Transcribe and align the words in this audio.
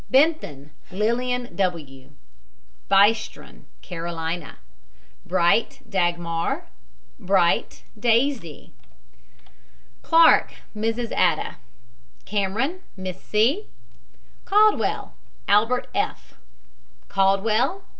BENTHAN, 0.09 0.71
LILLIAN 0.91 1.55
W. 1.55 2.09
BYSTRON, 2.89 3.67
KAROLINA 3.83 4.55
BRIGHT, 5.27 5.81
DAGMAR. 5.87 6.65
BRIGHT, 7.19 7.83
DAISY. 7.99 8.73
CLARKE, 10.01 10.55
MRS. 10.75 11.11
ADA. 11.15 11.57
CAMERON, 12.25 12.79
MISS. 12.97 13.21
C. 13.21 13.67
CALDWELL, 14.45 15.13
ALBERT 15.47 15.87
F. 15.93 16.33
CALDWELL, 17.07 17.81
MRS. 17.81 17.81